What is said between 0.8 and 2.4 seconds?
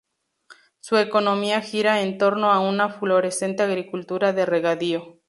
economía gira en